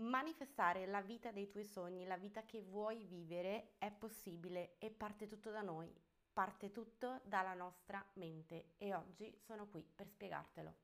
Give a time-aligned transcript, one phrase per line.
[0.00, 5.26] Manifestare la vita dei tuoi sogni, la vita che vuoi vivere, è possibile e parte
[5.26, 5.94] tutto da noi,
[6.32, 10.74] parte tutto dalla nostra mente e oggi sono qui per spiegartelo.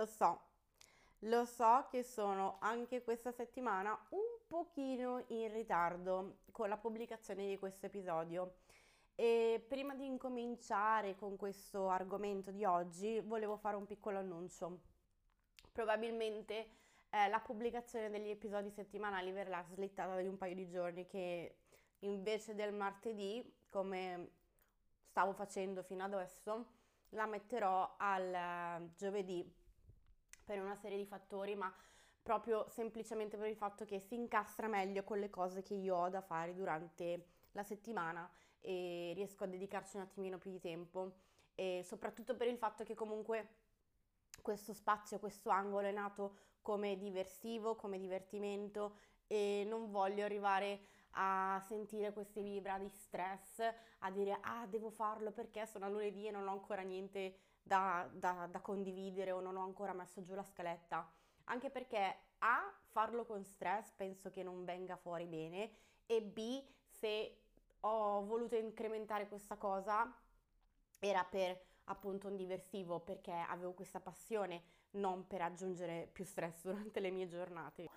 [0.00, 0.40] Lo so,
[1.24, 7.58] lo so che sono anche questa settimana un pochino in ritardo con la pubblicazione di
[7.58, 8.60] questo episodio.
[9.14, 14.80] E prima di incominciare con questo argomento di oggi, volevo fare un piccolo annuncio.
[15.70, 16.70] Probabilmente
[17.10, 21.58] eh, la pubblicazione degli episodi settimanali verrà slittata di un paio di giorni che
[21.98, 24.30] invece del martedì, come
[25.02, 26.78] stavo facendo fino adesso,
[27.10, 29.58] la metterò al uh, giovedì
[30.50, 31.72] per una serie di fattori, ma
[32.20, 36.08] proprio semplicemente per il fatto che si incastra meglio con le cose che io ho
[36.08, 41.12] da fare durante la settimana e riesco a dedicarci un attimino più di tempo.
[41.54, 43.58] E soprattutto per il fatto che comunque
[44.42, 48.96] questo spazio, questo angolo è nato come diversivo, come divertimento
[49.28, 53.60] e non voglio arrivare a sentire queste vibra di stress,
[54.00, 58.08] a dire ah devo farlo perché sono a lunedì e non ho ancora niente da,
[58.12, 61.08] da, da condividere o non ho ancora messo giù la scaletta.
[61.44, 65.70] Anche perché A, farlo con stress penso che non venga fuori bene
[66.06, 67.36] e B, se
[67.80, 70.12] ho voluto incrementare questa cosa
[70.98, 77.00] era per appunto un diversivo perché avevo questa passione, non per aggiungere più stress durante
[77.00, 77.88] le mie giornate.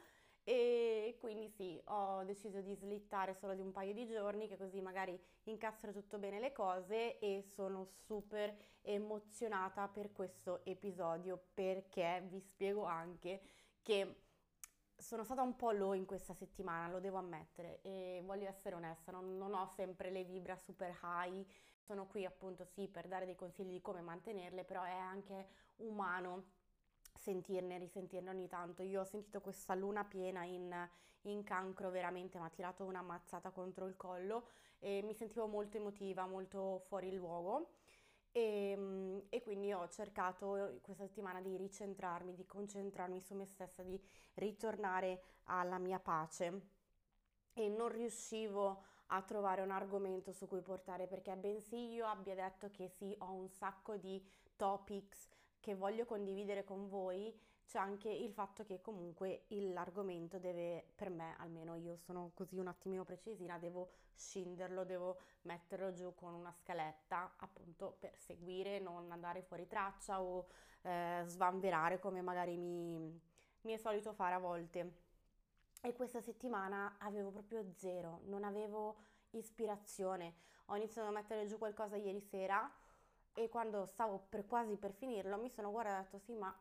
[0.46, 4.82] E quindi sì, ho deciso di slittare solo di un paio di giorni, che così
[4.82, 12.42] magari incastro tutto bene le cose e sono super emozionata per questo episodio perché vi
[12.42, 13.42] spiego anche
[13.82, 14.24] che
[14.98, 19.12] sono stata un po' low in questa settimana, lo devo ammettere e voglio essere onesta,
[19.12, 21.46] non, non ho sempre le vibra super high,
[21.80, 26.62] sono qui appunto sì per dare dei consigli di come mantenerle, però è anche umano
[27.24, 28.84] sentirne, risentirne ogni tanto.
[28.84, 30.72] Io ho sentito questa luna piena in,
[31.24, 34.48] in cancro, veramente mi ha tirato una mazzata contro il collo
[34.80, 37.70] e mi sentivo molto emotiva, molto fuori luogo.
[38.36, 44.00] E, e, quindi ho cercato questa settimana di ricentrarmi, di concentrarmi su me stessa, di
[44.36, 46.62] ritornare alla mia pace
[47.54, 52.72] e non riuscivo a trovare un argomento su cui portare perché bensì io abbia detto
[52.72, 54.20] che sì, ho un sacco di
[54.56, 55.28] topics
[55.64, 57.34] che voglio condividere con voi,
[57.66, 62.68] c'è anche il fatto che comunque l'argomento deve, per me almeno io sono così un
[62.68, 69.42] attimino precisina, devo scinderlo, devo metterlo giù con una scaletta appunto per seguire, non andare
[69.42, 70.48] fuori traccia o
[70.82, 73.22] eh, svanverare come magari mi,
[73.62, 74.98] mi è solito fare a volte.
[75.82, 78.98] E questa settimana avevo proprio zero, non avevo
[79.32, 80.36] ispirazione.
[80.66, 82.70] Ho iniziato a mettere giù qualcosa ieri sera
[83.34, 86.56] e quando stavo per quasi per finirlo mi sono guardata e ho detto sì ma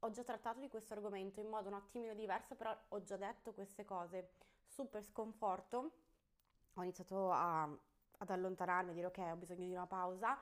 [0.00, 3.52] ho già trattato di questo argomento in modo un attimino diverso però ho già detto
[3.52, 4.30] queste cose.
[4.66, 5.92] Super sconforto.
[6.74, 10.38] Ho iniziato a, ad allontanarmi a dire ok ho bisogno di una pausa.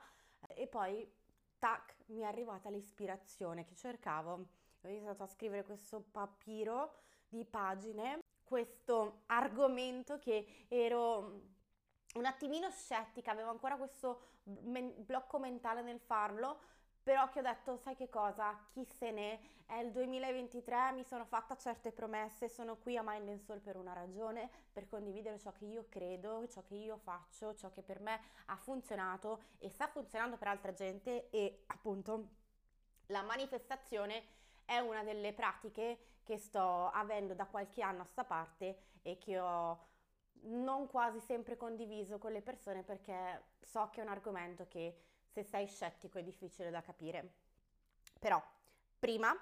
[0.47, 1.11] E poi
[1.57, 4.47] tac mi è arrivata l'ispirazione che cercavo.
[4.81, 6.93] Ho iniziato a scrivere questo papiro
[7.27, 11.41] di pagine questo argomento che ero
[12.15, 16.59] un attimino scettica, avevo ancora questo men- blocco mentale nel farlo,
[17.03, 19.77] però che ho detto, sai che cosa, chi se ne, è?
[19.79, 23.93] Il 2023, mi sono fatta certe promesse, sono qui a Mind and Soul per una
[23.93, 28.19] ragione, per condividere ciò che io credo, ciò che io faccio, ciò che per me
[28.47, 32.29] ha funzionato e sta funzionando per altra gente e appunto
[33.07, 34.23] la manifestazione
[34.65, 39.39] è una delle pratiche che sto avendo da qualche anno a sta parte e che
[39.39, 39.88] ho
[40.43, 44.97] non quasi sempre condiviso con le persone perché so che è un argomento che
[45.27, 47.33] se sei scettico è difficile da capire.
[48.19, 48.41] Però,
[48.97, 49.35] prima,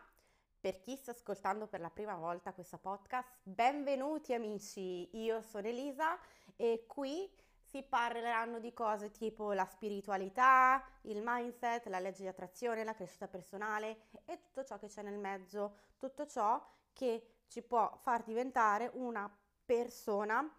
[0.59, 6.17] per chi sta ascoltando per la prima volta questo podcast, benvenuti amici, io sono Elisa
[6.55, 12.83] e qui si parleranno di cose tipo la spiritualità, il mindset, la legge di attrazione,
[12.83, 17.97] la crescita personale e tutto ciò che c'è nel mezzo, tutto ciò che ci può
[18.01, 19.29] far diventare una
[19.65, 20.49] persona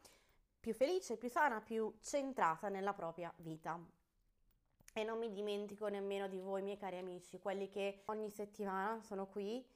[0.68, 3.80] più felice, più sana, più centrata nella propria vita.
[4.92, 9.28] E non mi dimentico nemmeno di voi, miei cari amici, quelli che ogni settimana sono
[9.28, 9.66] qui,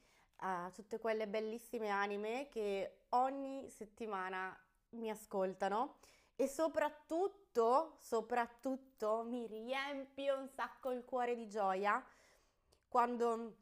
[0.41, 4.55] uh, tutte quelle bellissime anime che ogni settimana
[4.89, 5.95] mi ascoltano
[6.35, 12.05] e soprattutto, soprattutto mi riempie un sacco il cuore di gioia
[12.87, 13.55] quando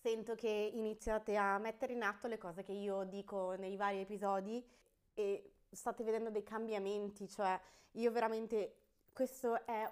[0.00, 4.68] sento che iniziate a mettere in atto le cose che io dico nei vari episodi
[5.14, 7.58] e state vedendo dei cambiamenti, cioè
[7.92, 8.76] io veramente
[9.12, 9.90] questo è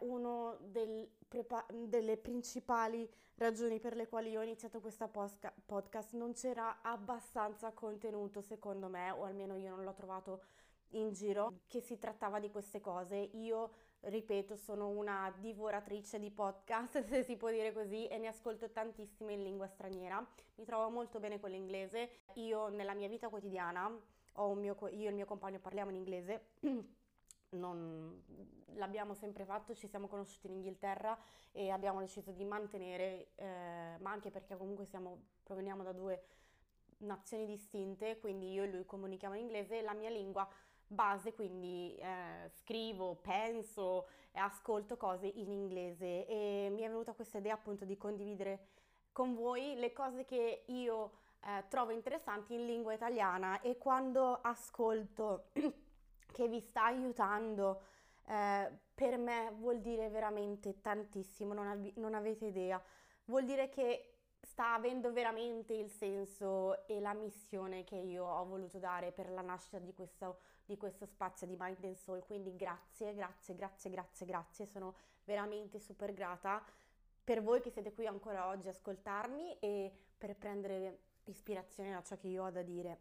[0.61, 6.13] del prepa- delle principali ragioni per le quali ho iniziato questa posca- podcast.
[6.15, 10.43] Non c'era abbastanza contenuto, secondo me, o almeno io non l'ho trovato
[10.95, 13.17] in giro, che si trattava di queste cose.
[13.17, 18.71] Io, ripeto, sono una divoratrice di podcast, se si può dire così, e ne ascolto
[18.71, 20.27] tantissime in lingua straniera.
[20.57, 22.11] Mi trovo molto bene con l'inglese.
[22.35, 23.91] Io nella mia vita quotidiana,
[24.55, 26.51] mio, io e il mio compagno parliamo in inglese.
[27.51, 28.23] non,
[28.75, 31.19] l'abbiamo sempre fatto, ci siamo conosciuti in Inghilterra
[31.53, 36.25] e abbiamo deciso di mantenere, eh, ma anche perché comunque siamo, proveniamo da due
[36.99, 40.49] nazioni distinte, quindi io e lui comunichiamo in inglese, la mia lingua
[40.87, 47.39] base, quindi eh, scrivo, penso e ascolto cose in inglese e mi è venuta questa
[47.39, 48.67] idea appunto di condividere
[49.13, 55.51] con voi le cose che io eh, trovo interessanti in lingua italiana e quando ascolto
[56.33, 57.83] che vi sta aiutando,
[58.27, 62.83] eh, per me vuol dire veramente tantissimo, non, av- non avete idea.
[63.25, 68.79] Vuol dire che sta avendo veramente il senso e la missione che io ho voluto
[68.79, 72.25] dare per la nascita di questo, di questo spazio di Mind and Soul.
[72.25, 74.67] Quindi grazie, grazie, grazie, grazie, grazie.
[74.67, 74.95] Sono
[75.25, 76.65] veramente super grata
[77.23, 80.99] per voi che siete qui ancora oggi a ascoltarmi e per prendere
[81.31, 82.99] ispirazione da ciò che io ho da dire.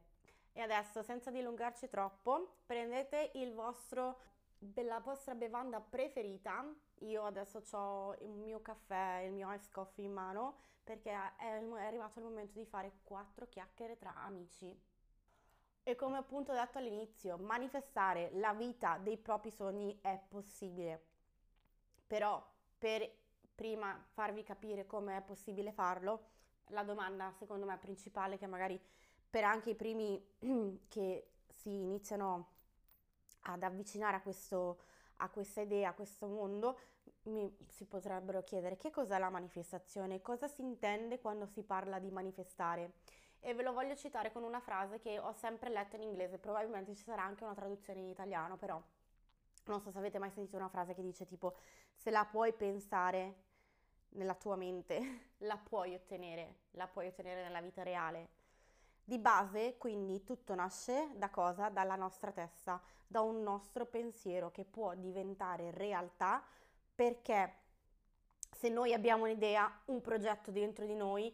[0.53, 4.19] E adesso, senza dilungarci troppo, prendete vostro,
[4.83, 6.65] la vostra bevanda preferita.
[6.99, 10.57] Io adesso ho il mio caffè, il mio ice coffee in mano
[10.89, 14.75] perché è, è arrivato il momento di fare quattro chiacchiere tra amici.
[15.83, 21.05] E come appunto detto all'inizio, manifestare la vita dei propri sogni è possibile.
[22.07, 22.43] Però
[22.79, 23.07] per
[23.53, 26.37] prima farvi capire come è possibile farlo,
[26.69, 28.79] la domanda secondo me principale che magari
[29.29, 30.21] per anche i primi
[30.87, 32.57] che si iniziano
[33.41, 34.79] ad avvicinare a, questo,
[35.17, 36.79] a questa idea, a questo mondo,
[37.23, 42.11] mi, si potrebbero chiedere che cos'è la manifestazione, cosa si intende quando si parla di
[42.11, 42.93] manifestare.
[43.41, 46.93] E ve lo voglio citare con una frase che ho sempre letto in inglese, probabilmente
[46.93, 48.81] ci sarà anche una traduzione in italiano, però
[49.65, 51.55] non so se avete mai sentito una frase che dice tipo
[51.95, 53.47] se la puoi pensare
[54.11, 58.37] nella tua mente, la puoi ottenere, la puoi ottenere nella vita reale.
[59.03, 61.69] Di base, quindi, tutto nasce da cosa?
[61.69, 66.43] Dalla nostra testa, da un nostro pensiero che può diventare realtà
[66.93, 67.55] perché
[68.51, 71.33] se noi abbiamo un'idea, un progetto dentro di noi,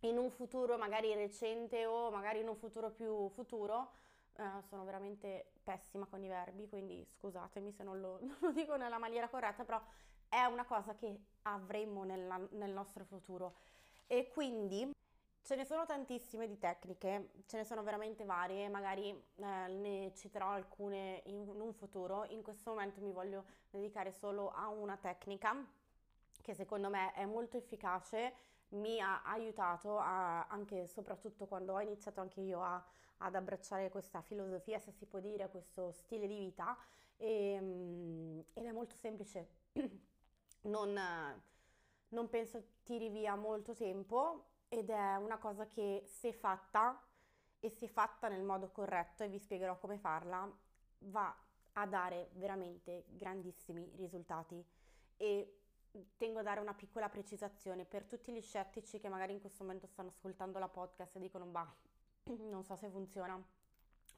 [0.00, 3.92] in un futuro magari recente o magari in un futuro più futuro,
[4.36, 8.76] eh, sono veramente pessima con i verbi, quindi scusatemi se non lo, non lo dico
[8.76, 9.80] nella maniera corretta, però
[10.28, 13.56] è una cosa che avremo nella, nel nostro futuro.
[14.06, 14.90] E quindi
[15.48, 20.50] Ce ne sono tantissime di tecniche, ce ne sono veramente varie, magari eh, ne citerò
[20.50, 22.26] alcune in, in un futuro.
[22.28, 25.56] In questo momento mi voglio dedicare solo a una tecnica
[26.42, 28.34] che secondo me è molto efficace,
[28.72, 32.84] mi ha aiutato a, anche e soprattutto quando ho iniziato anche io a,
[33.18, 36.76] ad abbracciare questa filosofia, se si può dire, questo stile di vita
[37.16, 39.48] e, ehm, ed è molto semplice.
[40.62, 41.00] non,
[42.08, 47.02] non penso tiri via molto tempo ed è una cosa che se fatta
[47.60, 50.50] e se fatta nel modo corretto e vi spiegherò come farla
[51.00, 51.36] va
[51.72, 54.64] a dare veramente grandissimi risultati.
[55.16, 55.60] E
[56.16, 59.86] tengo a dare una piccola precisazione per tutti gli scettici che magari in questo momento
[59.86, 61.72] stanno ascoltando la podcast e dicono bah
[62.24, 63.42] non so se funziona.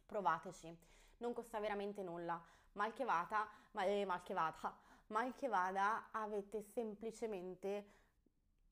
[0.06, 0.76] Provateci.
[1.18, 2.42] Non costa veramente nulla.
[2.72, 7.98] Mal che vada ma, eh, mal che vada mal che vada avete semplicemente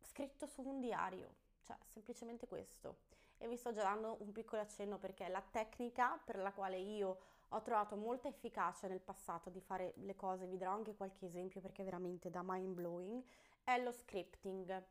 [0.01, 3.07] scritto su un diario cioè, semplicemente questo.
[3.37, 7.19] E vi sto già dando un piccolo accenno perché la tecnica per la quale io
[7.49, 11.61] ho trovato molta efficacia nel passato di fare le cose, vi darò anche qualche esempio
[11.61, 13.23] perché veramente da mind blowing,
[13.63, 14.83] è lo scripting.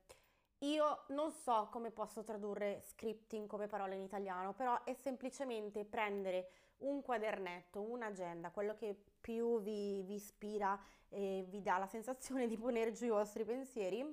[0.60, 6.50] io non so come posso tradurre scripting come parola in italiano, però è semplicemente prendere
[6.78, 12.58] un quadernetto, un'agenda, quello che più vi, vi ispira e vi dà la sensazione di
[12.58, 14.06] ponere giù i vostri pensieri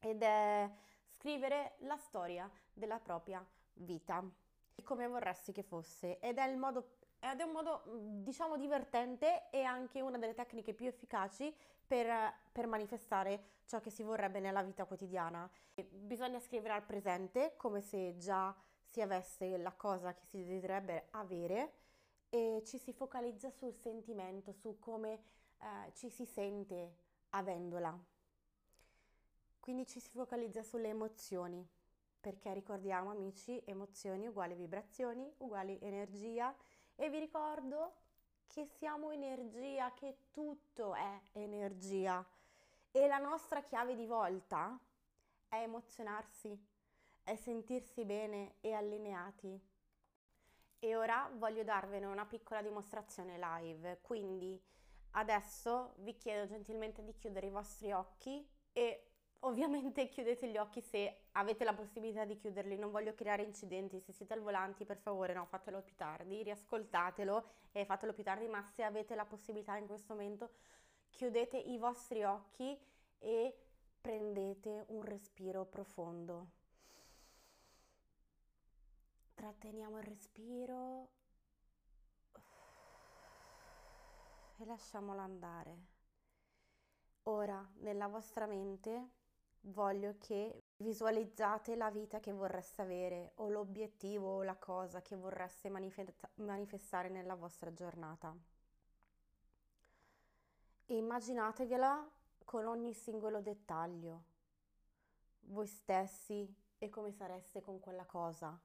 [0.00, 0.70] ed è
[1.08, 4.24] scrivere la storia della propria vita,
[4.82, 7.82] come vorresti che fosse ed è il modo ed è un modo
[8.22, 11.52] diciamo divertente e anche una delle tecniche più efficaci
[11.86, 12.06] per,
[12.52, 15.48] per, manifestare ciò che si vorrebbe nella vita quotidiana.
[15.88, 21.72] Bisogna scrivere al presente come se già si avesse la cosa che si desiderebbe avere
[22.28, 25.22] e ci si focalizza sul sentimento, su come
[25.58, 26.96] eh, ci si sente
[27.30, 27.98] avendola.
[29.60, 31.66] Quindi ci si focalizza sulle emozioni,
[32.20, 36.54] perché ricordiamo amici, emozioni uguali vibrazioni, uguali energia
[36.94, 37.94] e vi ricordo
[38.46, 42.24] che siamo energia, che tutto è energia
[42.90, 44.78] e la nostra chiave di volta
[45.48, 46.58] è emozionarsi,
[47.22, 49.60] è sentirsi bene e allineati.
[50.78, 54.60] E ora voglio darvene una piccola dimostrazione live, quindi
[55.12, 59.06] adesso vi chiedo gentilmente di chiudere i vostri occhi e
[59.40, 64.12] Ovviamente chiudete gli occhi se avete la possibilità di chiuderli, non voglio creare incidenti, se
[64.12, 68.62] siete al volante per favore no, fatelo più tardi, riascoltatelo e fatelo più tardi, ma
[68.62, 70.50] se avete la possibilità in questo momento
[71.10, 72.78] chiudete i vostri occhi
[73.18, 73.56] e
[74.00, 76.55] prendete un respiro profondo.
[79.36, 81.10] Tratteniamo il respiro
[84.56, 85.76] e lasciamolo andare.
[87.24, 89.10] Ora nella vostra mente
[89.60, 95.68] voglio che visualizzate la vita che vorreste avere o l'obiettivo o la cosa che vorreste
[95.68, 98.34] manifesta- manifestare nella vostra giornata.
[100.86, 102.10] E immaginatevela
[102.42, 104.24] con ogni singolo dettaglio,
[105.40, 108.58] voi stessi e come sareste con quella cosa.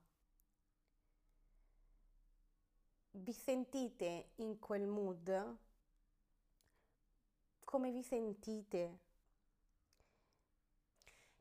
[3.14, 5.58] Vi sentite in quel mood?
[7.62, 8.98] Come vi sentite?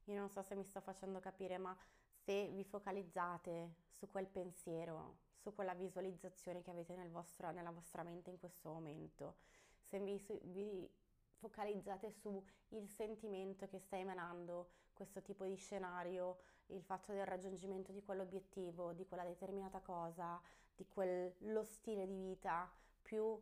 [0.05, 1.75] Io non so se mi sto facendo capire, ma
[2.11, 8.03] se vi focalizzate su quel pensiero, su quella visualizzazione che avete nel vostro, nella vostra
[8.03, 9.37] mente in questo momento,
[9.79, 10.89] se vi, vi
[11.37, 12.43] focalizzate sul
[12.89, 19.05] sentimento che sta emanando questo tipo di scenario, il fatto del raggiungimento di quell'obiettivo, di
[19.05, 20.41] quella determinata cosa,
[20.75, 23.39] di quello stile di vita, più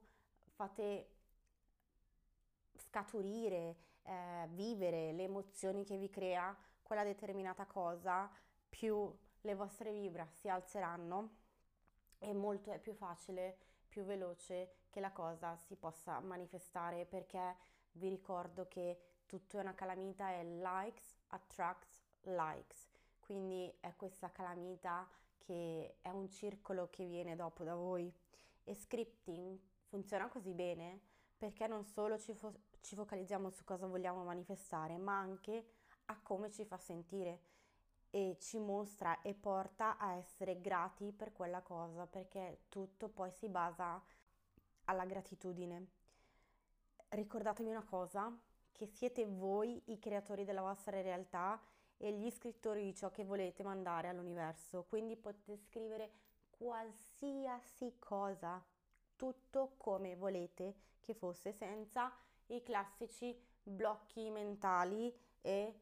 [0.55, 1.09] fate
[2.75, 8.29] scaturire, eh, vivere le emozioni che vi crea quella determinata cosa,
[8.67, 11.37] più le vostre vibra si alzeranno
[12.17, 13.57] e molto è più facile,
[13.87, 17.55] più veloce che la cosa si possa manifestare perché
[17.93, 22.98] vi ricordo che tutto è una calamita e likes attracts likes.
[23.29, 25.07] Quindi è questa calamita
[25.37, 28.11] che è un circolo che viene dopo da voi.
[28.63, 30.99] E scripting funziona così bene
[31.37, 35.63] perché non solo ci, fo- ci focalizziamo su cosa vogliamo manifestare, ma anche
[36.05, 37.41] a come ci fa sentire
[38.09, 43.47] e ci mostra e porta a essere grati per quella cosa, perché tutto poi si
[43.47, 44.03] basa
[44.85, 45.87] alla gratitudine.
[47.09, 48.35] Ricordatevi una cosa,
[48.71, 51.61] che siete voi i creatori della vostra realtà
[52.01, 56.11] e gli scrittori di ciò che volete mandare all'universo, quindi potete scrivere
[56.49, 58.63] qualsiasi cosa,
[59.15, 62.11] tutto come volete che fosse senza
[62.47, 65.79] i classici blocchi mentali e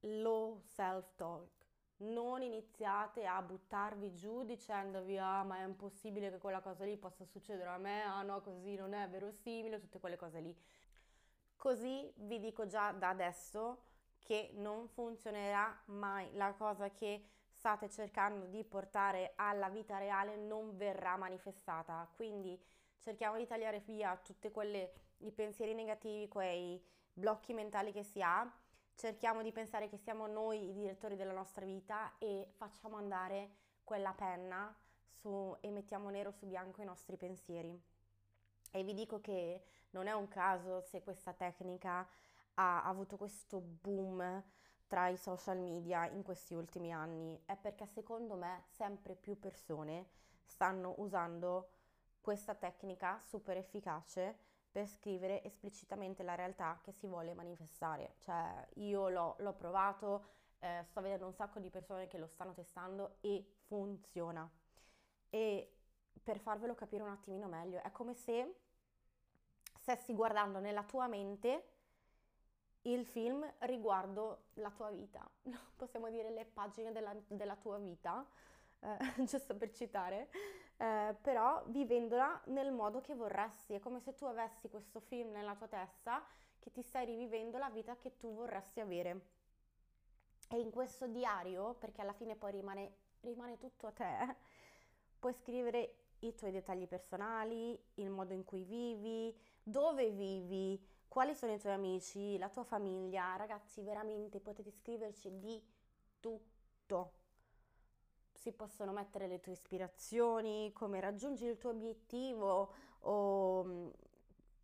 [0.00, 1.64] low self-talk.
[1.98, 7.24] Non iniziate a buttarvi giù dicendovi ah ma è impossibile che quella cosa lì possa
[7.24, 10.54] succedere a me, ah no così non è verosimile, tutte quelle cose lì.
[11.56, 13.85] Così vi dico già da adesso
[14.26, 16.28] che non funzionerà mai.
[16.34, 22.10] La cosa che state cercando di portare alla vita reale non verrà manifestata.
[22.14, 22.60] Quindi
[22.98, 24.50] cerchiamo di tagliare via tutti
[25.18, 28.52] i pensieri negativi, quei blocchi mentali che si ha,
[28.96, 33.50] cerchiamo di pensare che siamo noi i direttori della nostra vita e facciamo andare
[33.84, 34.76] quella penna
[35.08, 37.80] su, e mettiamo nero su bianco i nostri pensieri.
[38.72, 42.06] E vi dico che non è un caso se questa tecnica
[42.58, 44.42] ha avuto questo boom
[44.86, 50.10] tra i social media in questi ultimi anni, è perché secondo me sempre più persone
[50.44, 51.70] stanno usando
[52.20, 54.38] questa tecnica super efficace
[54.70, 58.16] per scrivere esplicitamente la realtà che si vuole manifestare.
[58.18, 60.26] Cioè io l'ho, l'ho provato,
[60.58, 64.48] eh, sto vedendo un sacco di persone che lo stanno testando e funziona.
[65.30, 65.76] E
[66.22, 68.60] per farvelo capire un attimino meglio, è come se
[69.78, 71.75] stessi guardando nella tua mente
[72.92, 75.28] il film riguardo la tua vita,
[75.76, 78.26] possiamo dire le pagine della, della tua vita,
[78.80, 80.28] eh, giusto per citare,
[80.76, 85.54] eh, però vivendola nel modo che vorresti, è come se tu avessi questo film nella
[85.54, 86.24] tua testa
[86.58, 89.34] che ti stai rivivendo la vita che tu vorresti avere.
[90.48, 94.36] E in questo diario, perché alla fine poi rimane, rimane tutto a te,
[95.18, 101.52] puoi scrivere i tuoi dettagli personali, il modo in cui vivi, dove vivi, quali sono
[101.52, 103.36] i tuoi amici, la tua famiglia.
[103.36, 105.62] Ragazzi, veramente potete scriverci di
[106.20, 107.12] tutto.
[108.32, 113.88] Si possono mettere le tue ispirazioni, come raggiungi il tuo obiettivo o mm,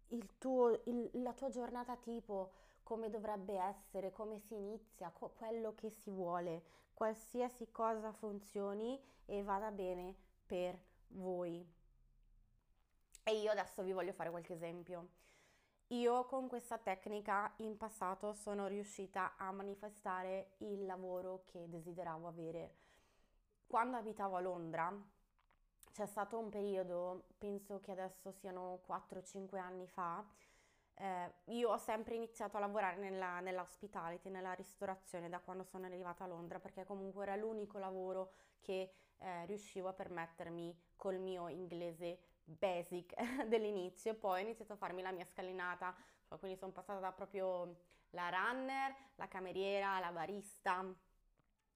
[0.09, 5.75] il tuo, il, la tua giornata tipo, come dovrebbe essere, come si inizia, co- quello
[5.75, 6.63] che si vuole,
[6.95, 10.15] qualsiasi cosa funzioni e vada bene
[10.47, 11.67] per voi.
[13.25, 15.09] E io adesso vi voglio fare qualche esempio.
[15.93, 22.77] Io con questa tecnica in passato sono riuscita a manifestare il lavoro che desideravo avere.
[23.67, 24.91] Quando abitavo a Londra,
[25.93, 30.27] c'è stato un periodo, penso che adesso siano 4-5 anni fa,
[30.95, 36.25] eh, io ho sempre iniziato a lavorare nella, nell'hospitality, nella ristorazione da quando sono arrivata
[36.25, 38.33] a Londra, perché comunque era l'unico lavoro
[38.63, 43.15] che eh, riuscivo a permettermi col mio inglese basic
[43.49, 44.15] dell'inizio.
[44.15, 45.95] Poi ho iniziato a farmi la mia scalinata,
[46.29, 47.77] cioè, quindi sono passata da proprio
[48.11, 50.85] la runner, la cameriera, la barista,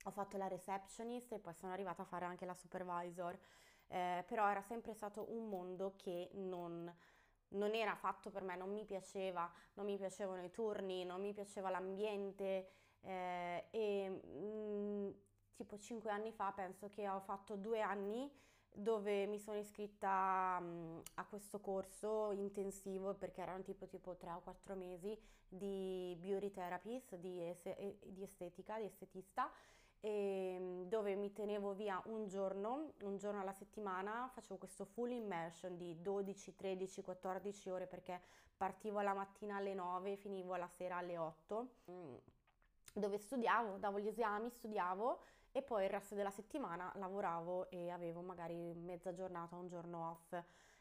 [0.04, 3.38] ho fatto la receptionist e poi sono arrivata a fare anche la supervisor.
[3.88, 6.92] Eh, però era sempre stato un mondo che non,
[7.48, 11.32] non era fatto per me, non mi piaceva, non mi piacevano i turni, non mi
[11.32, 12.68] piaceva l'ambiente
[13.00, 15.10] eh, e mh, mm,
[15.54, 18.30] tipo cinque anni fa penso che ho fatto due anni
[18.78, 24.40] dove mi sono iscritta mh, a questo corso intensivo perché erano tipo, tipo 3 o
[24.42, 25.18] 4 mesi
[25.48, 27.54] di beauty therapist, di,
[28.04, 29.50] di estetica, di estetista.
[30.00, 35.78] Ehm, dove mi tenevo via un giorno, un giorno alla settimana, facevo questo full immersion
[35.78, 38.20] di 12, 13, 14 ore perché
[38.56, 42.14] partivo la mattina alle 9 e finivo la sera alle 8, mm,
[42.92, 45.20] dove studiavo, davo gli esami, studiavo
[45.56, 50.36] e poi il resto della settimana lavoravo e avevo magari mezza giornata, un giorno off.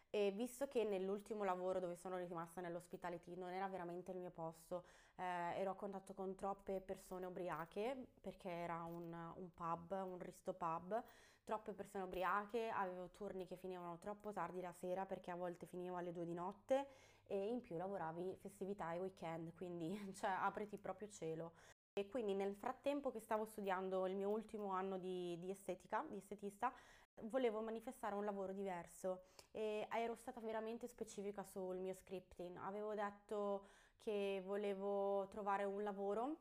[0.09, 4.83] E visto che nell'ultimo lavoro dove sono rimasta nell'hospitality non era veramente il mio posto,
[5.15, 5.23] eh,
[5.59, 11.01] ero a contatto con troppe persone ubriache perché era un, un pub, un risto pub,
[11.45, 15.95] troppe persone ubriache, avevo turni che finivano troppo tardi la sera perché a volte finivo
[15.95, 16.87] alle due di notte
[17.27, 21.53] e in più lavoravi festività e weekend, quindi cioè apriti proprio cielo.
[21.97, 26.17] E quindi nel frattempo che stavo studiando il mio ultimo anno di, di estetica, di
[26.17, 26.69] estetista,
[27.21, 32.57] volevo manifestare un lavoro diverso e ero stata veramente specifica sul mio scripting.
[32.57, 33.67] Avevo detto
[33.99, 36.39] che volevo trovare un lavoro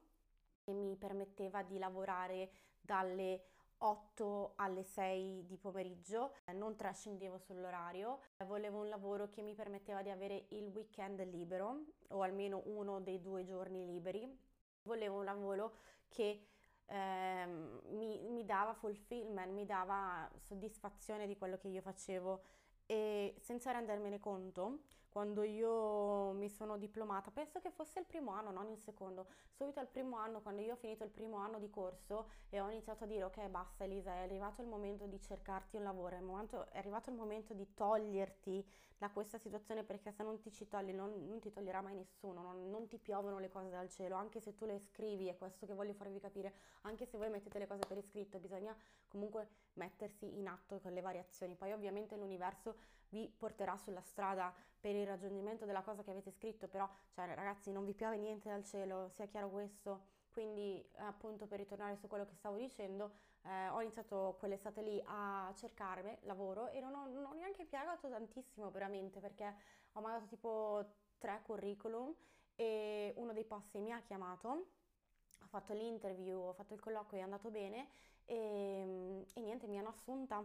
[0.58, 3.44] che mi permetteva di lavorare dalle
[3.78, 10.10] 8 alle 6 di pomeriggio, non trascendevo sull'orario, volevo un lavoro che mi permetteva di
[10.10, 14.52] avere il weekend libero o almeno uno dei due giorni liberi,
[14.84, 15.74] volevo un lavoro
[16.08, 16.46] che
[16.86, 17.46] eh,
[17.88, 22.42] mi, mi dava fulfillment, mi dava soddisfazione di quello che io facevo
[22.86, 24.78] e senza rendermene conto,
[25.14, 29.78] quando io mi sono diplomata, penso che fosse il primo anno, non il secondo, subito
[29.78, 33.04] al primo anno, quando io ho finito il primo anno di corso e ho iniziato
[33.04, 36.68] a dire ok basta Elisa, è arrivato il momento di cercarti un lavoro, è, momento,
[36.68, 38.66] è arrivato il momento di toglierti
[38.98, 42.42] da questa situazione perché se non ti ci togli non, non ti toglierà mai nessuno,
[42.42, 45.64] non, non, ti piovono le cose dal cielo, anche se tu le scrivi, è questo
[45.64, 50.36] che voglio farvi capire, anche se voi mettete le cose per iscritto, bisogna comunque mettersi
[50.36, 52.74] in atto con le variazioni, poi ovviamente l'universo
[53.14, 57.70] vi porterà sulla strada per il raggiungimento della cosa che avete scritto, però cioè, ragazzi
[57.70, 60.12] non vi piove niente dal cielo, sia chiaro questo.
[60.30, 65.52] Quindi appunto per ritornare su quello che stavo dicendo, eh, ho iniziato quell'estate lì a
[65.54, 69.54] cercarmi lavoro e non ho, non ho neanche impiegato tantissimo veramente perché
[69.92, 70.84] ho mandato tipo
[71.18, 72.12] tre curriculum
[72.56, 77.22] e uno dei posti mi ha chiamato, ho fatto l'interview, ho fatto il colloquio, è
[77.22, 77.90] andato bene
[78.24, 80.44] e, e niente, mi hanno assunta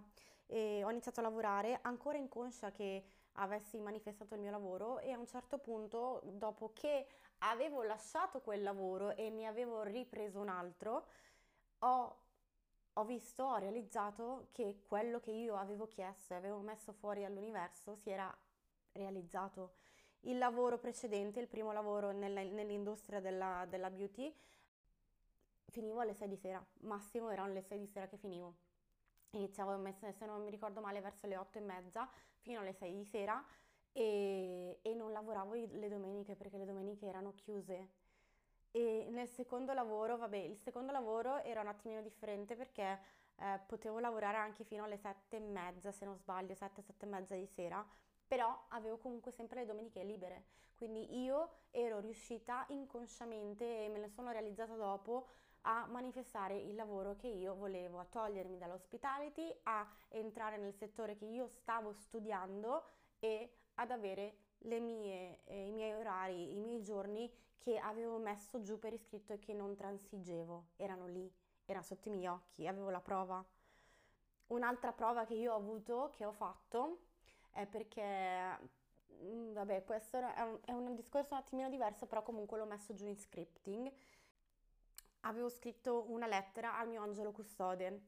[0.52, 5.18] e ho iniziato a lavorare ancora inconscia che avessi manifestato il mio lavoro e a
[5.18, 7.06] un certo punto, dopo che
[7.40, 11.06] avevo lasciato quel lavoro e ne avevo ripreso un altro,
[11.80, 12.18] ho,
[12.94, 17.96] ho visto, ho realizzato che quello che io avevo chiesto e avevo messo fuori all'universo
[17.96, 18.36] si era
[18.94, 19.76] realizzato.
[20.22, 24.36] Il lavoro precedente, il primo lavoro nella, nell'industria della, della beauty,
[25.68, 28.68] finivo alle 6 di sera, massimo erano le 6 di sera che finivo.
[29.32, 29.80] Iniziavo,
[30.12, 33.44] se non mi ricordo male, verso le 8 e mezza fino alle 6 di sera
[33.92, 37.90] e, e non lavoravo le domeniche perché le domeniche erano chiuse.
[38.72, 43.00] E nel secondo lavoro, vabbè, il secondo lavoro era un attimino differente perché
[43.36, 47.10] eh, potevo lavorare anche fino alle sette e mezza, se non sbaglio, sette, sette e
[47.10, 47.86] mezza di sera,
[48.28, 50.46] però avevo comunque sempre le domeniche libere.
[50.76, 55.28] Quindi io ero riuscita inconsciamente e me ne sono realizzata dopo
[55.62, 61.26] a manifestare il lavoro che io volevo, a togliermi dall'hospitality, a entrare nel settore che
[61.26, 62.84] io stavo studiando
[63.20, 68.80] e ad avere mie, eh, i miei orari, i miei giorni che avevo messo giù
[68.80, 71.32] per iscritto e che non transigevo, erano lì,
[71.66, 73.44] erano sotto i miei occhi, avevo la prova.
[74.48, 77.02] Un'altra prova che io ho avuto, che ho fatto,
[77.52, 78.58] è perché,
[79.14, 82.94] mm, vabbè, questo è un, è un discorso un attimino diverso, però comunque l'ho messo
[82.94, 83.92] giù in scripting.
[85.22, 88.02] Avevo scritto una lettera al mio angelo custode,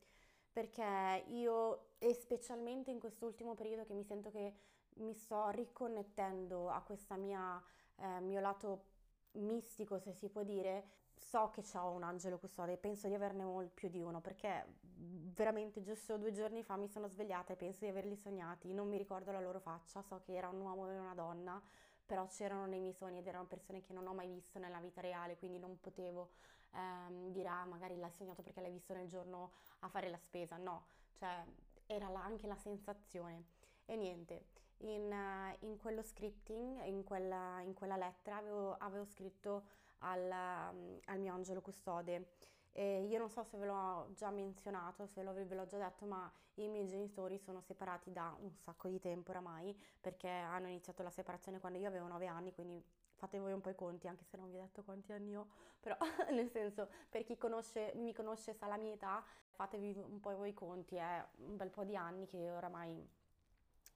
[0.51, 4.53] perché io, e specialmente in quest'ultimo periodo che mi sento che
[4.95, 8.85] mi sto riconnettendo a questo eh, mio lato
[9.33, 10.85] mistico, se si può dire,
[11.17, 16.17] so che ho un angelo custode, penso di averne più di uno, perché veramente giusto
[16.17, 19.39] due giorni fa mi sono svegliata e penso di averli sognati, non mi ricordo la
[19.39, 21.61] loro faccia, so che era un uomo e una donna,
[22.05, 24.99] però c'erano nei miei sogni ed erano persone che non ho mai visto nella vita
[24.99, 26.31] reale, quindi non potevo
[26.73, 30.57] ehm, dire ah magari l'hai sognato perché l'hai visto nel giorno a fare la spesa,
[30.57, 31.43] no, cioè
[31.85, 33.45] era la, anche la sensazione.
[33.85, 34.45] E niente,
[34.77, 39.65] in, uh, in quello scripting, in quella, in quella lettera, avevo, avevo scritto
[39.99, 42.29] al, um, al, mio angelo custode.
[42.73, 46.31] E io non so se ve l'ho già menzionato, se ve l'ho già detto, ma
[46.55, 51.09] i miei genitori sono separati da un sacco di tempo oramai, perché hanno iniziato la
[51.09, 52.81] separazione quando io avevo 9 anni, quindi
[53.21, 55.47] fate voi un po' i conti, anche se non vi ho detto quanti anni ho,
[55.79, 55.95] però
[56.31, 60.49] nel senso, per chi conosce, mi conosce sa la mia età, fatevi un po' voi
[60.49, 63.07] i conti, è un bel po' di anni che oramai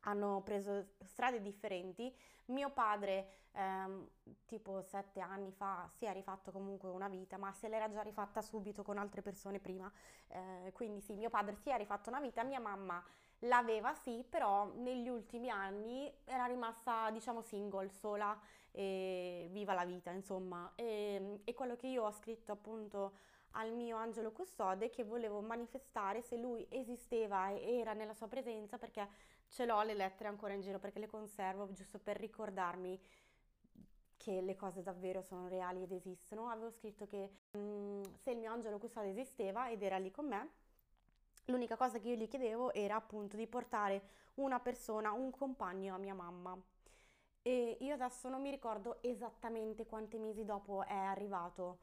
[0.01, 2.15] hanno preso strade differenti.
[2.45, 4.07] Mio padre, ehm,
[4.45, 8.43] tipo sette anni fa, si è rifatto comunque una vita, ma se l'era già rifatta
[8.43, 9.91] subito con altre persone prima.
[10.27, 13.03] Eh, quindi sì, mio padre si è rifatto una vita, mia mamma
[13.39, 18.39] l'aveva sì, però negli ultimi anni era rimasta, diciamo, single, sola
[18.75, 20.71] e viva la vita, insomma.
[20.75, 23.13] E, e quello che io ho scritto appunto
[23.51, 28.77] al mio angelo custode che volevo manifestare se lui esisteva e era nella sua presenza
[28.77, 29.07] perché
[29.47, 32.99] ce l'ho le lettere ancora in giro perché le conservo giusto per ricordarmi
[34.17, 36.49] che le cose davvero sono reali ed esistono.
[36.49, 40.49] Avevo scritto che um, se il mio angelo custode esisteva ed era lì con me,
[41.45, 44.01] l'unica cosa che io gli chiedevo era appunto di portare
[44.35, 46.59] una persona, un compagno a mia mamma.
[47.47, 51.81] E io adesso non mi ricordo esattamente quanti mesi dopo è arrivato.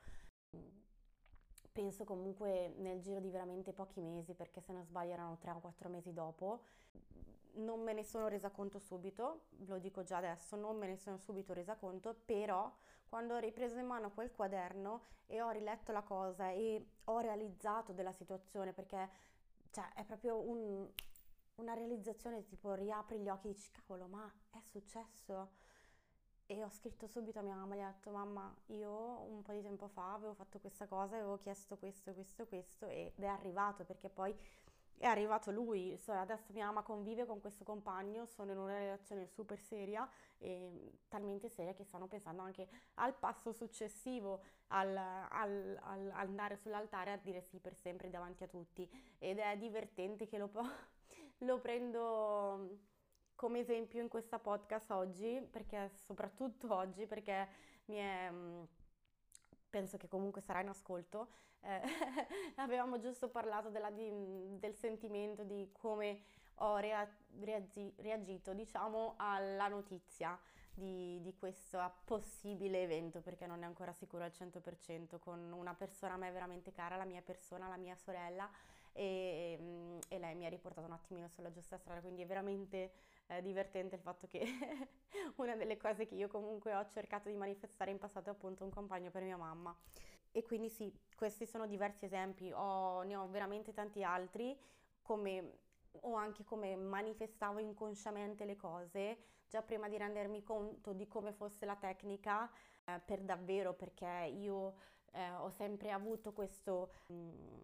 [1.71, 5.61] Penso comunque nel giro di veramente pochi mesi, perché se non sbaglio erano 3 o
[5.61, 6.65] 4 mesi dopo
[7.55, 11.19] non me ne sono resa conto subito, lo dico già adesso, non me ne sono
[11.19, 12.73] subito resa conto, però
[13.09, 17.93] quando ho ripreso in mano quel quaderno e ho riletto la cosa e ho realizzato
[17.93, 19.09] della situazione, perché
[19.71, 20.89] cioè, è proprio un,
[21.57, 25.51] una realizzazione tipo riapri gli occhi e dici cavolo ma è successo?
[26.47, 29.63] E ho scritto subito a mia mamma, gli ho detto mamma io un po' di
[29.63, 34.09] tempo fa avevo fatto questa cosa, avevo chiesto questo, questo, questo ed è arrivato perché
[34.09, 34.37] poi
[35.03, 39.59] è arrivato lui, adesso mia mamma convive con questo compagno, sono in una relazione super
[39.59, 46.57] seria e talmente seria che stanno pensando anche al passo successivo, al, al, al andare
[46.57, 48.89] sull'altare a dire sì per sempre davanti a tutti
[49.19, 50.51] ed è divertente che lo,
[51.39, 52.91] lo prendo
[53.35, 57.49] come esempio in questa podcast oggi, perché soprattutto oggi, perché
[57.87, 58.33] mi è
[59.73, 61.29] penso che comunque sarà in ascolto,
[61.61, 61.81] eh,
[62.57, 64.11] avevamo giusto parlato della, di,
[64.59, 66.21] del sentimento di come
[66.57, 67.09] ho rea,
[67.41, 70.39] reagi, reagito, diciamo, alla notizia
[70.75, 76.15] di, di, questo possibile evento, perché non è ancora sicuro al 100%, con una persona
[76.15, 78.51] a me veramente cara, la mia persona, la mia sorella,
[78.93, 82.93] e, e lei mi ha riportato un attimino sulla giusta strada, quindi è veramente
[83.41, 84.45] divertente il fatto che
[85.37, 88.71] una delle cose che io comunque ho cercato di manifestare in passato è appunto un
[88.71, 89.75] compagno per mia mamma.
[90.31, 94.59] E quindi sì, questi sono diversi esempi, ho, ne ho veramente tanti altri,
[95.03, 95.59] come,
[96.01, 99.19] o anche come manifestavo inconsciamente le cose,
[99.49, 102.51] già prima di rendermi conto di come fosse la tecnica,
[102.85, 104.75] eh, per davvero, perché io
[105.13, 106.93] eh, ho sempre avuto questo...
[107.07, 107.61] Mh, mm,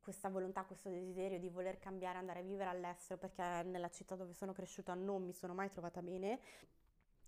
[0.00, 4.32] questa volontà, questo desiderio di voler cambiare, andare a vivere all'estero perché nella città dove
[4.32, 6.40] sono cresciuta non mi sono mai trovata bene.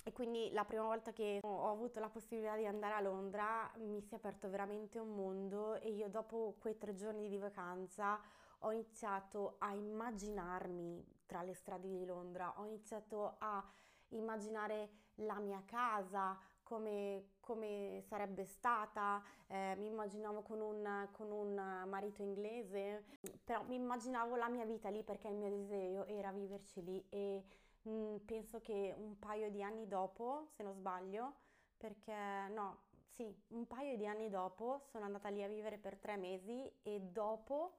[0.05, 4.01] E quindi la prima volta che ho avuto la possibilità di andare a Londra mi
[4.01, 8.20] si è aperto veramente un mondo e io dopo quei tre giorni di vacanza
[8.64, 13.64] ho iniziato a immaginarmi tra le strade di Londra, ho iniziato a
[14.09, 21.55] immaginare la mia casa, come, come sarebbe stata, eh, mi immaginavo con un, con un
[21.88, 23.05] marito inglese,
[23.44, 27.42] però mi immaginavo la mia vita lì perché il mio desiderio era viverci lì e
[27.83, 31.35] mh, mm, penso che un paio di anni dopo, se non sbaglio,
[31.76, 32.14] perché
[32.50, 36.70] no, sì, un paio di anni dopo sono andata lì a vivere per tre mesi
[36.83, 37.78] e dopo,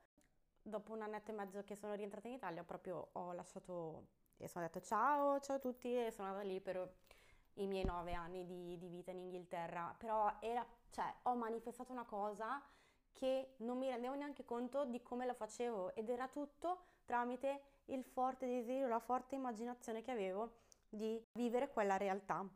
[0.61, 4.65] dopo un annetto e mezzo che sono rientrata in Italia, proprio ho lasciato e sono
[4.65, 6.95] detto ciao, ciao a tutti e sono andata lì per
[7.55, 9.93] i miei nove anni di, di vita in Inghilterra.
[9.97, 12.61] Però era, cioè, ho manifestato una cosa
[13.11, 18.03] che non mi rendevo neanche conto di come la facevo ed era tutto tramite il
[18.03, 20.55] forte desiderio, la forte immaginazione che avevo
[20.89, 22.47] di vivere quella realtà.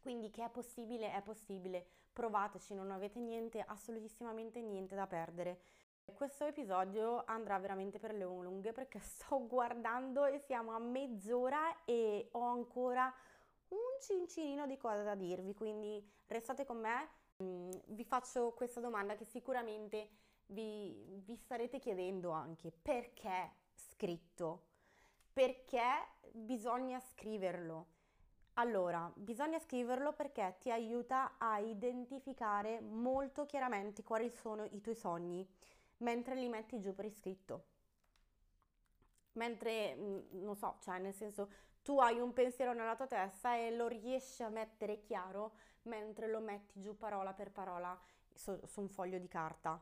[0.00, 1.86] Quindi che è possibile, è possibile.
[2.12, 5.60] Provateci, non avete niente, assolutissimamente niente da perdere.
[6.04, 12.28] Questo episodio andrà veramente per le lunghe perché sto guardando e siamo a mezz'ora e
[12.32, 13.12] ho ancora
[14.02, 17.08] cincinino di cose da dirvi, quindi restate con me.
[17.42, 20.10] Mm, vi faccio questa domanda che sicuramente
[20.46, 22.70] vi, vi starete chiedendo anche.
[22.70, 24.64] Perché scritto?
[25.32, 25.88] Perché
[26.32, 27.86] bisogna scriverlo?
[28.54, 35.48] Allora, bisogna scriverlo perché ti aiuta a identificare molto chiaramente quali sono i tuoi sogni
[35.98, 37.64] mentre li metti giù per iscritto.
[39.32, 41.48] Mentre, mm, non so, cioè nel senso,
[41.82, 46.40] tu hai un pensiero nella tua testa e lo riesci a mettere chiaro mentre lo
[46.40, 47.98] metti giù parola per parola
[48.32, 49.80] su, su un foglio di carta.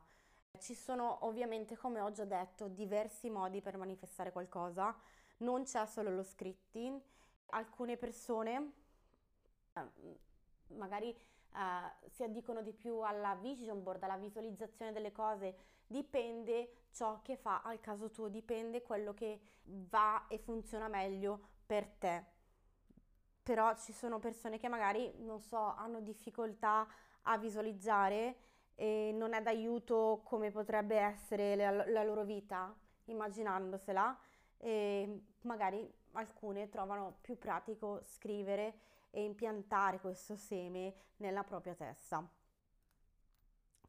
[0.59, 4.95] Ci sono ovviamente, come ho già detto, diversi modi per manifestare qualcosa,
[5.37, 6.99] non c'è solo lo scripting.
[7.51, 8.71] Alcune persone
[9.73, 9.81] eh,
[10.75, 11.15] magari
[11.53, 15.55] uh, si addicono di più alla vision board, alla visualizzazione delle cose,
[15.87, 21.87] dipende ciò che fa al caso tuo, dipende quello che va e funziona meglio per
[21.87, 22.25] te.
[23.43, 26.85] Però ci sono persone che magari, non so, hanno difficoltà
[27.21, 28.35] a visualizzare
[28.75, 34.19] e non è d'aiuto come potrebbe essere la, la loro vita, immaginandosela,
[34.57, 38.79] e magari alcune trovano più pratico scrivere
[39.09, 42.29] e impiantare questo seme nella propria testa.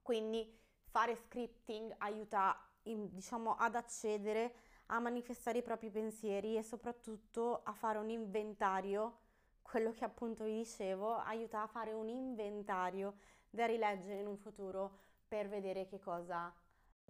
[0.00, 7.72] Quindi fare scripting aiuta diciamo, ad accedere a manifestare i propri pensieri e soprattutto a
[7.72, 9.20] fare un inventario,
[9.62, 13.14] quello che appunto vi dicevo, aiuta a fare un inventario
[13.48, 16.54] da rileggere in un futuro per vedere che cosa,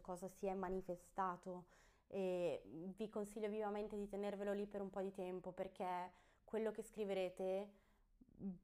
[0.01, 1.65] cosa si è manifestato.
[2.07, 2.63] E
[2.97, 6.13] vi consiglio vivamente di tenervelo lì per un po' di tempo perché
[6.45, 7.71] quello che scriverete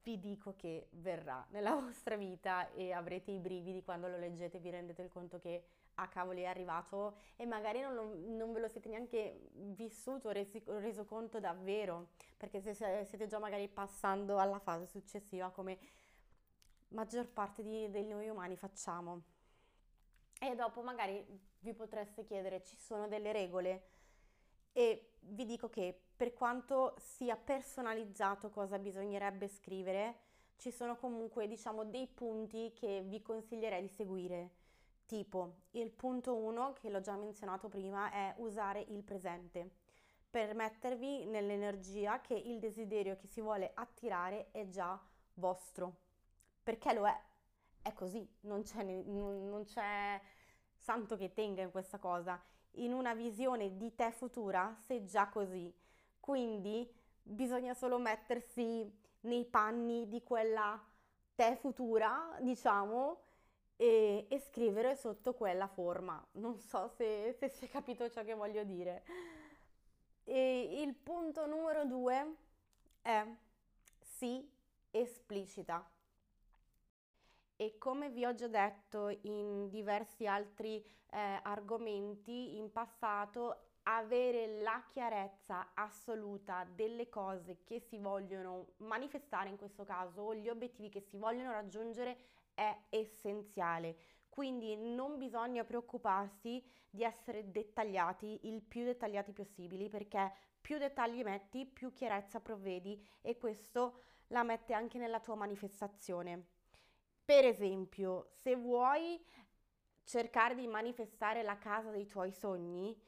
[0.02, 4.70] vi dico che verrà nella vostra vita e avrete i brividi quando lo leggete, vi
[4.70, 5.64] rendete conto che
[5.98, 11.04] ah, cavoli è arrivato e magari non, non ve lo siete neanche vissuto, resi, reso
[11.04, 15.78] conto davvero, perché se siete già magari passando alla fase successiva come
[16.88, 19.22] maggior parte di, dei noi umani facciamo.
[20.40, 21.24] E dopo magari
[21.61, 23.88] vi potreste chiedere, ci sono delle regole?
[24.72, 31.84] E vi dico che per quanto sia personalizzato cosa bisognerebbe scrivere, ci sono comunque diciamo
[31.84, 34.50] dei punti che vi consiglierei di seguire.
[35.09, 39.71] Tipo, il punto 1, che l'ho già menzionato prima, è usare il presente
[40.29, 45.01] per mettervi nell'energia che il desiderio che si vuole attirare è già
[45.33, 45.97] vostro.
[46.62, 47.21] Perché lo è
[47.81, 50.21] è così, non c'è, non c'è
[50.77, 52.38] santo che tenga in questa cosa.
[52.73, 55.75] In una visione di te futura sei già così,
[56.21, 56.87] quindi
[57.23, 60.79] bisogna solo mettersi nei panni di quella
[61.35, 63.23] te futura, diciamo,
[63.81, 66.23] e, e scrivere sotto quella forma.
[66.33, 69.05] Non so se, se si è capito ciò che voglio dire.
[70.25, 72.35] E il punto numero due
[73.01, 73.25] è
[74.01, 74.51] sì
[74.91, 75.88] esplicita.
[77.55, 84.83] E come vi ho già detto in diversi altri eh, argomenti in passato, avere la
[84.87, 91.01] chiarezza assoluta delle cose che si vogliono manifestare in questo caso o gli obiettivi che
[91.01, 92.19] si vogliono raggiungere
[92.59, 93.97] è essenziale.
[94.29, 101.64] Quindi non bisogna preoccuparsi di essere dettagliati, il più dettagliati possibili, perché più dettagli metti,
[101.66, 106.47] più chiarezza provvedi e questo la mette anche nella tua manifestazione.
[107.25, 109.25] Per esempio, se vuoi
[110.03, 113.01] cercare di manifestare la casa dei tuoi sogni,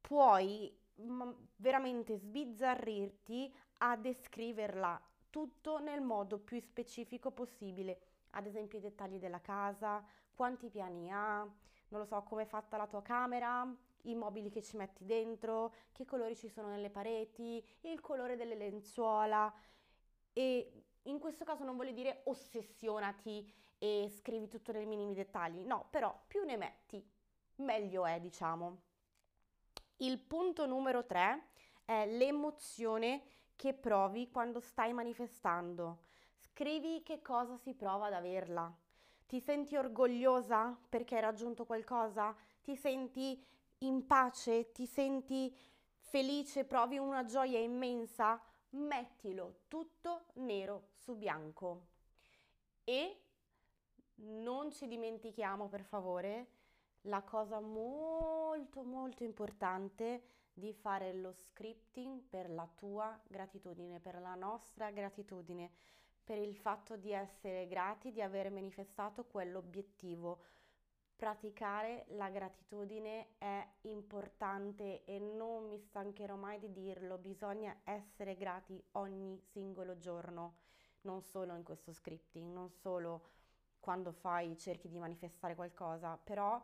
[0.00, 5.00] puoi m- veramente sbizzarrirti a descriverla
[5.30, 8.07] tutto nel modo più specifico possibile.
[8.30, 12.76] Ad esempio i dettagli della casa, quanti piani ha, non lo so, come è fatta
[12.76, 13.66] la tua camera,
[14.02, 18.54] i mobili che ci metti dentro, che colori ci sono nelle pareti, il colore delle
[18.54, 19.52] lenzuola
[20.32, 25.86] e in questo caso non voglio dire ossessionati e scrivi tutto nei minimi dettagli, no,
[25.90, 27.04] però più ne metti,
[27.56, 28.82] meglio è, diciamo.
[29.98, 31.48] Il punto numero tre
[31.84, 33.22] è l'emozione
[33.56, 36.06] che provi quando stai manifestando.
[36.58, 38.76] Scrivi che cosa si prova ad averla.
[39.28, 42.34] Ti senti orgogliosa perché hai raggiunto qualcosa?
[42.60, 43.40] Ti senti
[43.82, 44.72] in pace?
[44.72, 45.56] Ti senti
[46.00, 46.64] felice?
[46.64, 48.42] Provi una gioia immensa?
[48.70, 51.86] Mettilo tutto nero su bianco.
[52.82, 53.20] E
[54.16, 56.48] non ci dimentichiamo, per favore,
[57.02, 64.34] la cosa molto molto importante di fare lo scripting per la tua gratitudine, per la
[64.34, 65.70] nostra gratitudine,
[66.28, 70.42] per il fatto di essere grati, di aver manifestato quell'obiettivo.
[71.16, 78.78] Praticare la gratitudine è importante e non mi stancherò mai di dirlo, bisogna essere grati
[78.92, 80.56] ogni singolo giorno,
[81.02, 83.30] non solo in questo scripting, non solo
[83.80, 86.62] quando fai, cerchi di manifestare qualcosa, però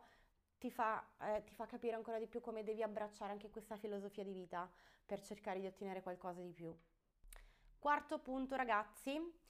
[0.59, 4.24] ti fa, eh, ti fa capire ancora di più come devi abbracciare anche questa filosofia
[4.24, 4.70] di vita
[5.07, 6.77] per cercare di ottenere qualcosa di più.
[7.79, 9.42] Quarto punto, ragazzi,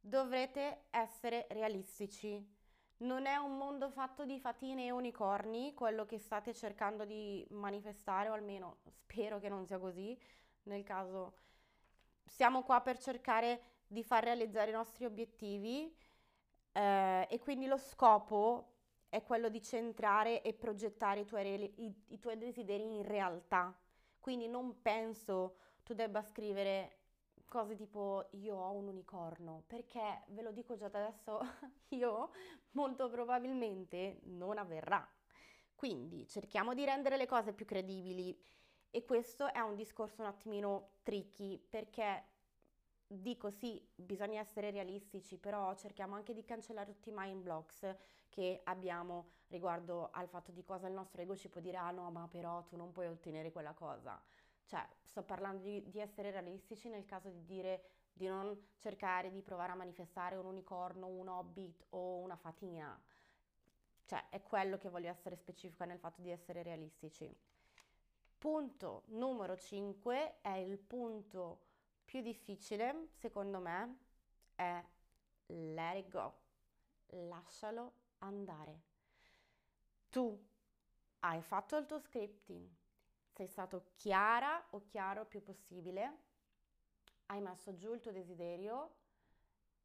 [0.00, 2.58] dovrete essere realistici.
[2.98, 8.28] Non è un mondo fatto di fatine e unicorni, quello che state cercando di manifestare,
[8.28, 10.18] o almeno spero che non sia così.
[10.64, 11.34] Nel caso,
[12.26, 15.94] siamo qua per cercare di far realizzare i nostri obiettivi
[16.72, 18.74] eh, e quindi lo scopo
[19.08, 23.76] è quello di centrare e progettare i tuoi, i, i tuoi desideri in realtà.
[24.18, 26.99] Quindi non penso tu debba scrivere
[27.50, 31.40] cose tipo io ho un unicorno, perché ve lo dico già da adesso,
[31.90, 32.30] io
[32.72, 35.06] molto probabilmente non avverrà.
[35.74, 38.38] Quindi cerchiamo di rendere le cose più credibili
[38.90, 42.24] e questo è un discorso un attimino tricky perché
[43.06, 47.96] dico sì, bisogna essere realistici, però cerchiamo anche di cancellare tutti i mind blocks
[48.28, 52.10] che abbiamo riguardo al fatto di cosa il nostro ego ci può dire, ah no,
[52.10, 54.22] ma però tu non puoi ottenere quella cosa.
[54.70, 59.42] Cioè, sto parlando di, di essere realistici nel caso di dire di non cercare di
[59.42, 62.96] provare a manifestare un unicorno, un hobbit o una fatina.
[64.06, 67.28] Cioè, è quello che voglio essere specifica nel fatto di essere realistici.
[68.38, 71.62] Punto numero 5 è il punto
[72.04, 73.98] più difficile, secondo me,
[74.54, 74.80] è
[75.46, 76.32] let it go.
[77.26, 78.82] Lascialo andare.
[80.10, 80.46] Tu
[81.20, 82.68] hai fatto il tuo scripting,
[83.32, 86.18] sei stato chiara o chiaro più possibile,
[87.26, 88.94] hai messo giù il tuo desiderio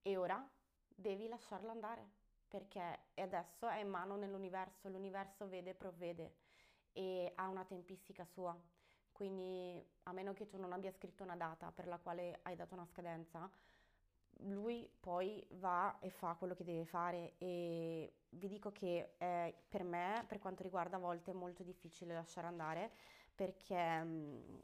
[0.01, 0.47] e ora
[0.87, 6.35] devi lasciarlo andare perché adesso è in mano nell'universo, l'universo vede e provvede
[6.93, 8.57] e ha una tempistica sua.
[9.11, 12.73] Quindi a meno che tu non abbia scritto una data per la quale hai dato
[12.73, 13.49] una scadenza,
[14.39, 19.83] lui poi va e fa quello che deve fare e vi dico che eh, per
[19.83, 22.91] me, per quanto riguarda a volte, è molto difficile lasciare andare
[23.35, 24.59] perché mh, mm,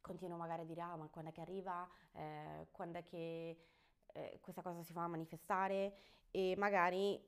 [0.00, 3.58] continuo magari a dire ah ma quando è che arriva, eh, quando è che
[4.12, 5.94] eh, questa cosa si fa manifestare
[6.30, 7.20] e magari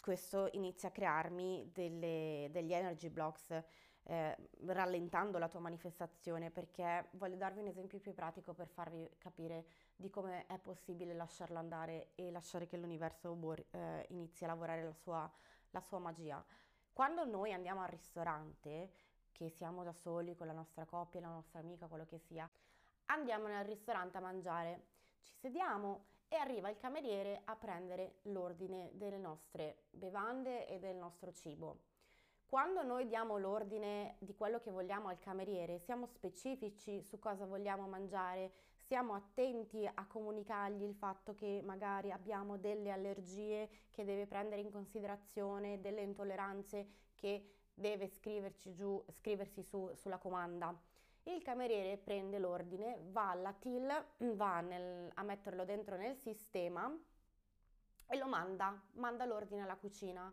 [0.00, 3.62] questo inizia a crearmi delle, degli energy blocks
[4.04, 9.64] eh, rallentando la tua manifestazione perché voglio darvi un esempio più pratico per farvi capire
[9.94, 13.38] di come è possibile lasciarlo andare e lasciare che l'universo
[13.70, 15.30] eh, inizi a lavorare la sua,
[15.70, 16.44] la sua magia.
[16.92, 18.90] Quando noi andiamo al ristorante,
[19.32, 22.48] che siamo da soli con la nostra coppia, la nostra amica, quello che sia,
[23.06, 24.86] andiamo nel ristorante a mangiare,
[25.22, 31.32] ci sediamo e arriva il cameriere a prendere l'ordine delle nostre bevande e del nostro
[31.32, 31.90] cibo.
[32.46, 37.86] Quando noi diamo l'ordine di quello che vogliamo al cameriere, siamo specifici su cosa vogliamo
[37.86, 44.60] mangiare, stiamo attenti a comunicargli il fatto che magari abbiamo delle allergie che deve prendere
[44.60, 48.10] in considerazione, delle intolleranze che deve
[48.72, 50.76] giù, scriversi su, sulla comanda.
[51.24, 53.88] Il cameriere prende l'ordine, va alla till,
[54.34, 56.92] va nel, a metterlo dentro nel sistema
[58.06, 60.32] e lo manda, manda l'ordine alla cucina.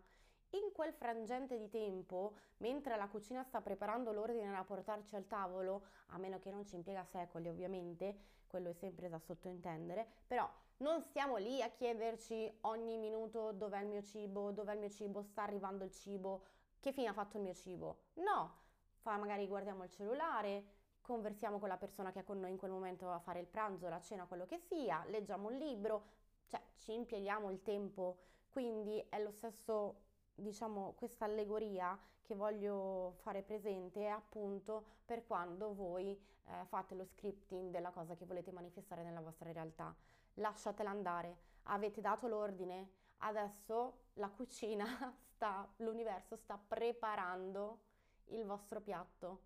[0.50, 5.84] In quel frangente di tempo, mentre la cucina sta preparando l'ordine da portarci al tavolo,
[6.08, 11.02] a meno che non ci impiega secoli ovviamente, quello è sempre da sottointendere, però non
[11.02, 15.42] stiamo lì a chiederci ogni minuto dov'è il mio cibo, dov'è il mio cibo, sta
[15.42, 16.42] arrivando il cibo,
[16.80, 18.04] che fine ha fatto il mio cibo.
[18.14, 18.54] No,
[18.96, 20.64] fa, magari guardiamo il cellulare,
[21.00, 23.88] conversiamo con la persona che è con noi in quel momento a fare il pranzo,
[23.88, 26.04] la cena, quello che sia, leggiamo un libro,
[26.46, 28.18] cioè ci impieghiamo il tempo,
[28.48, 35.74] quindi è lo stesso diciamo, questa allegoria che voglio fare presente è appunto per quando
[35.74, 39.94] voi eh, fate lo scripting della cosa che volete manifestare nella vostra realtà.
[40.34, 44.86] Lasciatela andare, avete dato l'ordine, adesso la cucina
[45.40, 47.78] sta, l'universo sta preparando
[48.26, 49.40] il vostro piatto.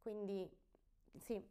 [0.00, 0.48] Quindi
[1.16, 1.44] sì,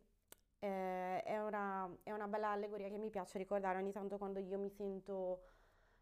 [0.59, 4.57] eh, è, una, è una bella allegoria che mi piace ricordare ogni tanto quando io
[4.57, 5.41] mi sento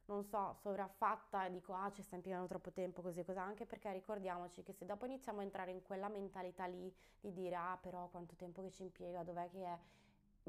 [0.06, 3.92] non so, sovraffatta e dico ah ci sta impiegando troppo tempo così così, anche perché
[3.92, 8.08] ricordiamoci che se dopo iniziamo a entrare in quella mentalità lì di dire ah però
[8.10, 9.80] quanto tempo che ci impiega, dov'è che è,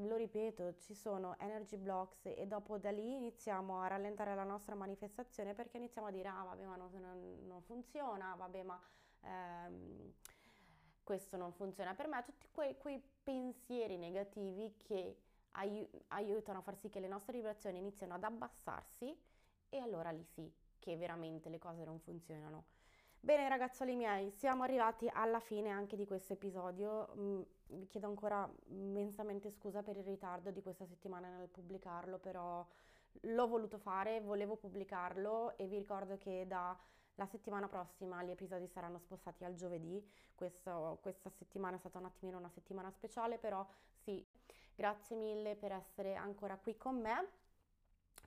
[0.00, 4.74] lo ripeto, ci sono energy blocks e dopo da lì iniziamo a rallentare la nostra
[4.74, 8.80] manifestazione perché iniziamo a dire ah vabbè ma non, non, non funziona, vabbè ma
[9.20, 10.12] ehm,
[11.02, 15.20] questo non funziona per me, tutti quei, quei pensieri negativi che
[16.08, 19.18] aiutano a far sì che le nostre vibrazioni iniziano ad abbassarsi
[19.70, 22.75] e allora lì sì che veramente le cose non funzionano.
[23.26, 27.08] Bene ragazzoli miei, siamo arrivati alla fine anche di questo episodio.
[27.16, 32.64] Mm, vi chiedo ancora immensamente scusa per il ritardo di questa settimana nel pubblicarlo, però
[33.22, 36.78] l'ho voluto fare, volevo pubblicarlo e vi ricordo che da
[37.16, 40.00] la settimana prossima gli episodi saranno spostati al giovedì.
[40.32, 43.66] Questo, questa settimana è stata un attimino una settimana speciale, però
[44.04, 44.24] sì,
[44.72, 47.26] grazie mille per essere ancora qui con me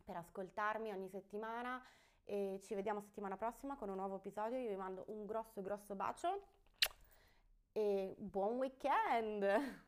[0.04, 1.82] per ascoltarmi ogni settimana
[2.30, 4.60] e ci vediamo settimana prossima con un nuovo episodio.
[4.60, 6.42] Io vi mando un grosso grosso bacio
[7.72, 9.88] e buon weekend!